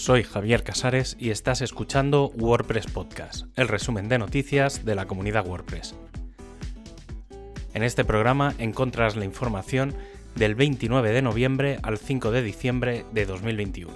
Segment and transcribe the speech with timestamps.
[0.00, 5.46] soy Javier Casares y estás escuchando WordPress Podcast, el resumen de noticias de la comunidad
[5.46, 5.94] WordPress.
[7.74, 9.94] En este programa encontras la información
[10.36, 13.92] del 29 de noviembre al 5 de diciembre de 2021.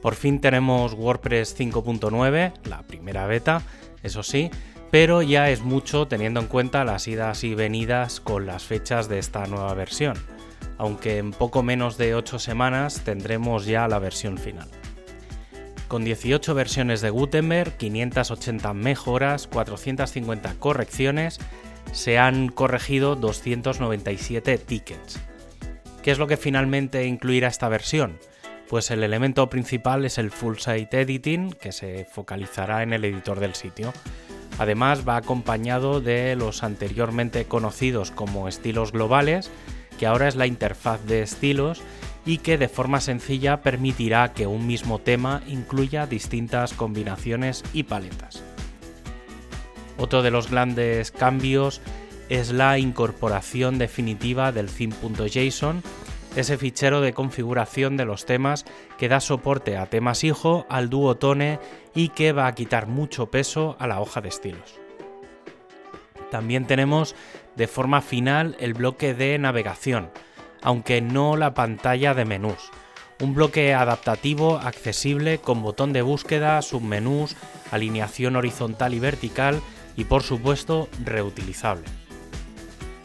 [0.00, 3.60] Por fin tenemos WordPress 5.9, la primera beta,
[4.02, 4.50] eso sí,
[4.90, 9.18] pero ya es mucho teniendo en cuenta las idas y venidas con las fechas de
[9.18, 10.16] esta nueva versión,
[10.78, 14.68] aunque en poco menos de 8 semanas tendremos ya la versión final.
[15.88, 21.38] Con 18 versiones de Gutenberg, 580 mejoras, 450 correcciones,
[21.92, 25.20] se han corregido 297 tickets.
[26.02, 28.18] ¿Qué es lo que finalmente incluirá esta versión?
[28.68, 33.38] Pues el elemento principal es el Full Site Editing, que se focalizará en el editor
[33.38, 33.92] del sitio.
[34.58, 39.50] Además va acompañado de los anteriormente conocidos como estilos globales,
[39.98, 41.82] que ahora es la interfaz de estilos
[42.26, 48.42] y que de forma sencilla permitirá que un mismo tema incluya distintas combinaciones y paletas.
[49.98, 51.80] Otro de los grandes cambios
[52.28, 55.82] es la incorporación definitiva del theme.json,
[56.36, 58.64] ese fichero de configuración de los temas
[58.98, 61.60] que da soporte a temas hijo, al duotone
[61.94, 64.83] y que va a quitar mucho peso a la hoja de estilos.
[66.34, 67.14] También tenemos
[67.54, 70.10] de forma final el bloque de navegación,
[70.62, 72.72] aunque no la pantalla de menús.
[73.20, 77.36] Un bloque adaptativo, accesible, con botón de búsqueda, submenús,
[77.70, 79.60] alineación horizontal y vertical
[79.96, 81.84] y por supuesto reutilizable.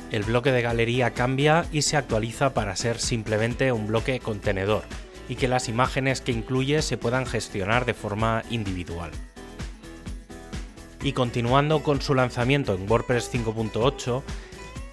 [0.09, 4.85] El bloque de galería cambia y se actualiza para ser simplemente un bloque contenedor
[5.27, 9.11] y que las imágenes que incluye se puedan gestionar de forma individual.
[11.01, 14.21] Y continuando con su lanzamiento en WordPress 5.8,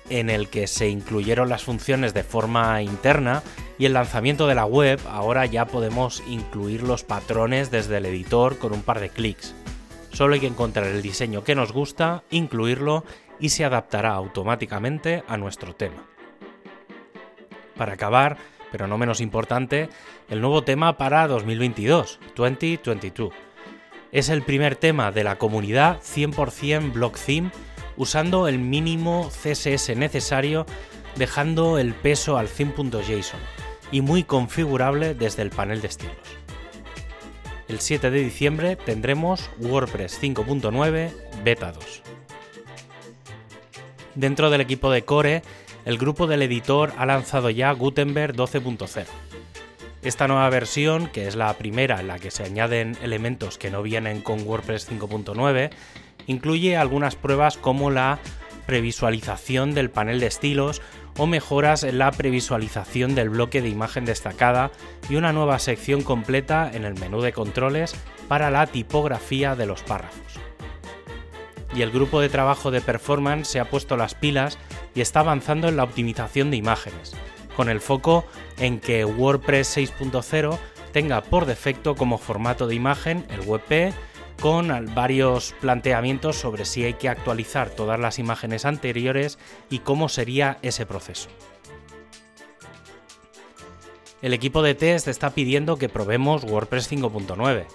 [0.08, 3.42] en el que se incluyeron las funciones de forma interna
[3.78, 8.58] y el lanzamiento de la web, ahora ya podemos incluir los patrones desde el editor
[8.58, 9.54] con un par de clics.
[10.12, 13.04] Solo hay que encontrar el diseño que nos gusta, incluirlo
[13.38, 16.06] y se adaptará automáticamente a nuestro tema.
[17.76, 18.38] Para acabar,
[18.72, 19.90] pero no menos importante,
[20.30, 23.45] el nuevo tema para 2022, 2022.
[24.12, 27.50] Es el primer tema de la comunidad 100% block theme
[27.96, 30.66] usando el mínimo CSS necesario
[31.16, 33.40] dejando el peso al theme.json
[33.90, 36.16] y muy configurable desde el panel de estilos.
[37.68, 41.10] El 7 de diciembre tendremos WordPress 5.9
[41.42, 42.02] Beta 2.
[44.14, 45.42] Dentro del equipo de Core,
[45.84, 49.06] el grupo del editor ha lanzado ya Gutenberg 12.0.
[50.06, 53.82] Esta nueva versión, que es la primera en la que se añaden elementos que no
[53.82, 55.70] vienen con WordPress 5.9,
[56.28, 58.20] incluye algunas pruebas como la
[58.66, 60.80] previsualización del panel de estilos
[61.18, 64.70] o mejoras en la previsualización del bloque de imagen destacada
[65.10, 67.96] y una nueva sección completa en el menú de controles
[68.28, 70.38] para la tipografía de los párrafos.
[71.74, 74.56] Y el grupo de trabajo de performance se ha puesto las pilas
[74.94, 77.16] y está avanzando en la optimización de imágenes,
[77.56, 78.24] con el foco
[78.58, 80.58] en que WordPress 6.0
[80.92, 83.94] tenga por defecto como formato de imagen el WebP
[84.40, 89.38] con varios planteamientos sobre si hay que actualizar todas las imágenes anteriores
[89.70, 91.28] y cómo sería ese proceso.
[94.22, 97.66] El equipo de test está pidiendo que probemos WordPress 5.9.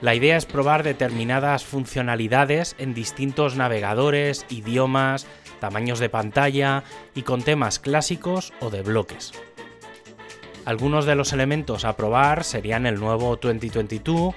[0.00, 5.26] La idea es probar determinadas funcionalidades en distintos navegadores, idiomas,
[5.58, 9.32] tamaños de pantalla y con temas clásicos o de bloques.
[10.64, 14.34] Algunos de los elementos a probar serían el nuevo 2022,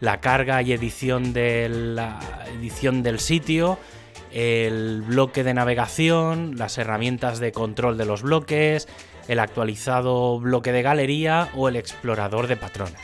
[0.00, 2.20] la carga y edición de la
[2.56, 3.78] edición del sitio,
[4.30, 8.88] el bloque de navegación, las herramientas de control de los bloques,
[9.28, 13.00] el actualizado bloque de galería o el explorador de patrones.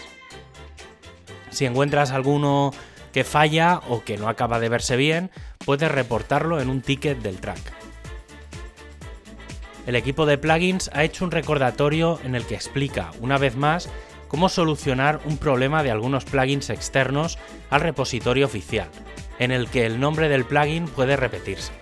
[1.51, 2.73] Si encuentras alguno
[3.13, 5.31] que falla o que no acaba de verse bien,
[5.69, 7.61] puedes reportarlo en un ticket del track.
[9.87, 13.91] El equipo de plugins ha hecho un recordatorio en el que explica, una vez más,
[14.29, 17.39] cómo solucionar un problema de algunos plugins externos
[17.69, 18.89] al repositorio oficial,
[19.39, 21.75] en el que el nombre del plugin puede repetirse.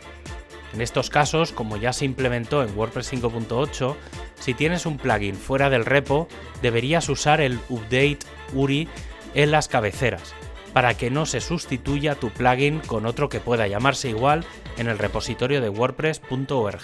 [0.74, 3.94] En estos casos, como ya se implementó en WordPress 5.8,
[4.40, 6.26] si tienes un plugin fuera del repo,
[6.60, 8.18] deberías usar el update
[8.52, 8.88] URI
[9.34, 10.34] en las cabeceras,
[10.76, 14.44] para que no se sustituya tu plugin con otro que pueda llamarse igual
[14.76, 16.82] en el repositorio de wordpress.org.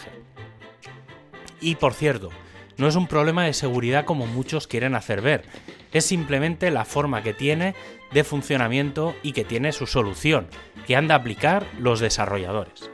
[1.61, 2.31] Y por cierto,
[2.79, 5.45] no es un problema de seguridad como muchos quieren hacer ver,
[5.93, 7.75] es simplemente la forma que tiene
[8.13, 10.49] de funcionamiento y que tiene su solución,
[10.87, 12.92] que han de aplicar los desarrolladores.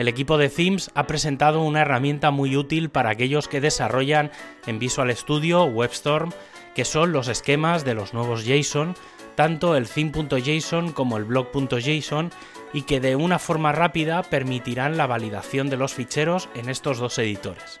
[0.00, 4.30] El equipo de Themes ha presentado una herramienta muy útil para aquellos que desarrollan
[4.66, 6.32] en Visual Studio WebStorm,
[6.74, 8.94] que son los esquemas de los nuevos JSON,
[9.34, 12.30] tanto el theme.json como el blog.json,
[12.72, 17.18] y que de una forma rápida permitirán la validación de los ficheros en estos dos
[17.18, 17.78] editores.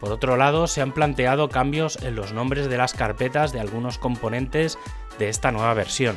[0.00, 3.98] Por otro lado, se han planteado cambios en los nombres de las carpetas de algunos
[3.98, 4.78] componentes
[5.18, 6.16] de esta nueva versión.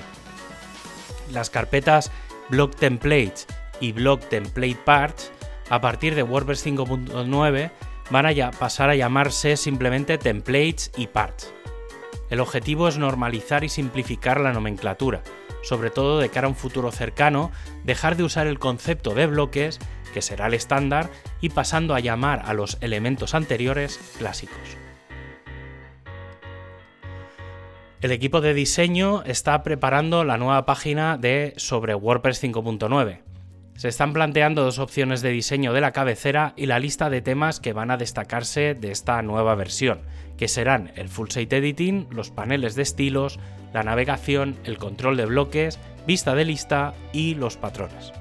[1.29, 2.09] Las carpetas
[2.49, 3.45] Block Templates
[3.79, 5.31] y Block Template Parts,
[5.69, 7.71] a partir de WordPress 5.9,
[8.09, 11.53] van a pasar a llamarse simplemente Templates y Parts.
[12.29, 15.23] El objetivo es normalizar y simplificar la nomenclatura,
[15.63, 17.51] sobre todo de cara a un futuro cercano,
[17.83, 19.79] dejar de usar el concepto de bloques,
[20.13, 21.09] que será el estándar,
[21.41, 24.77] y pasando a llamar a los elementos anteriores clásicos.
[28.01, 33.28] El equipo de diseño está preparando la nueva página de sobre WordPress 5.9.
[33.79, 37.61] Se están planteando dos opciones de diseño de la cabecera y la lista de temas
[37.61, 40.01] que van a destacarse de esta nueva versión,
[40.37, 43.39] que serán el full site editing, los paneles de estilos,
[43.71, 48.11] la navegación, el control de bloques, vista de lista y los patrones.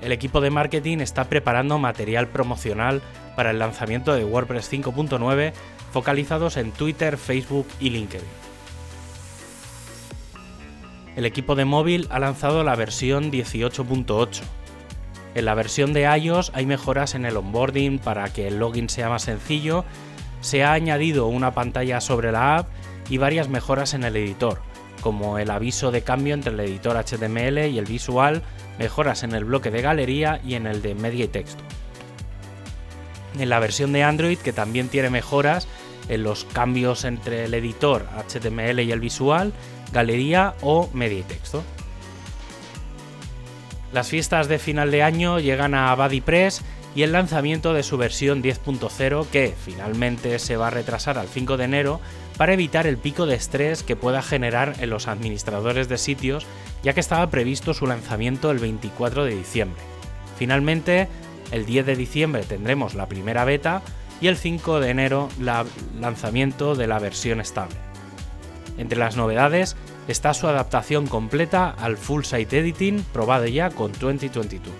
[0.00, 3.02] El equipo de marketing está preparando material promocional
[3.36, 5.52] para el lanzamiento de WordPress 5.9
[5.92, 8.47] focalizados en Twitter, Facebook y LinkedIn.
[11.18, 14.40] El equipo de móvil ha lanzado la versión 18.8.
[15.34, 19.08] En la versión de iOS hay mejoras en el onboarding para que el login sea
[19.08, 19.84] más sencillo,
[20.42, 22.68] se ha añadido una pantalla sobre la app
[23.10, 24.60] y varias mejoras en el editor,
[25.00, 28.44] como el aviso de cambio entre el editor HTML y el visual,
[28.78, 31.64] mejoras en el bloque de galería y en el de media y texto
[33.38, 35.68] en la versión de Android que también tiene mejoras
[36.08, 39.52] en los cambios entre el editor HTML y el visual,
[39.92, 41.62] galería o media y texto.
[43.92, 46.62] Las fiestas de final de año llegan a BuddyPress
[46.94, 51.56] y el lanzamiento de su versión 10.0 que finalmente se va a retrasar al 5
[51.56, 52.00] de enero
[52.36, 56.46] para evitar el pico de estrés que pueda generar en los administradores de sitios
[56.82, 59.80] ya que estaba previsto su lanzamiento el 24 de diciembre.
[60.38, 61.08] Finalmente,
[61.50, 63.82] el 10 de diciembre tendremos la primera beta
[64.20, 67.87] y el 5 de enero el lanzamiento de la versión estable.
[68.78, 69.76] Entre las novedades
[70.06, 74.72] está su adaptación completa al Full Site Editing probado ya con 2022.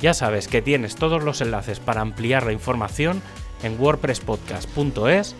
[0.00, 3.22] Ya sabes que tienes todos los enlaces para ampliar la información
[3.62, 5.34] en wordpresspodcast.es.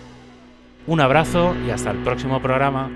[0.87, 2.91] Un abrazo y hasta el próximo programa.